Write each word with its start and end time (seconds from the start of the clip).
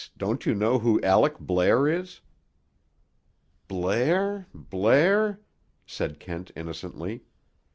Don't 0.17 0.47
you 0.47 0.55
know 0.55 0.79
who 0.79 0.99
Aleck 1.03 1.37
Blair 1.37 1.87
is?" 1.87 2.21
"Blair? 3.67 4.47
Blair?" 4.51 5.39
said 5.85 6.19
Kent 6.19 6.49
innocently. 6.55 7.21